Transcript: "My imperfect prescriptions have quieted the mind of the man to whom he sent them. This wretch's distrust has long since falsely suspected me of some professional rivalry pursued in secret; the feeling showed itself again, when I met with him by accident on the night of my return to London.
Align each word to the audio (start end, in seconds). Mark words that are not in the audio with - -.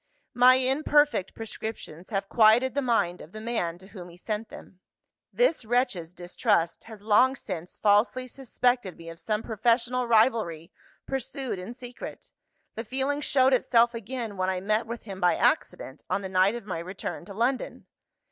"My 0.33 0.55
imperfect 0.57 1.35
prescriptions 1.35 2.09
have 2.09 2.27
quieted 2.27 2.73
the 2.73 2.81
mind 2.81 3.21
of 3.21 3.33
the 3.33 3.39
man 3.39 3.77
to 3.77 3.89
whom 3.89 4.09
he 4.09 4.17
sent 4.17 4.49
them. 4.49 4.79
This 5.31 5.63
wretch's 5.63 6.15
distrust 6.15 6.85
has 6.85 7.03
long 7.03 7.35
since 7.35 7.77
falsely 7.77 8.27
suspected 8.27 8.97
me 8.97 9.11
of 9.11 9.19
some 9.19 9.43
professional 9.43 10.07
rivalry 10.07 10.71
pursued 11.05 11.59
in 11.59 11.75
secret; 11.75 12.31
the 12.73 12.83
feeling 12.83 13.21
showed 13.21 13.53
itself 13.53 13.93
again, 13.93 14.37
when 14.37 14.49
I 14.49 14.59
met 14.59 14.87
with 14.87 15.03
him 15.03 15.21
by 15.21 15.35
accident 15.35 16.01
on 16.09 16.23
the 16.23 16.29
night 16.29 16.55
of 16.55 16.65
my 16.65 16.79
return 16.79 17.23
to 17.25 17.35
London. 17.35 17.85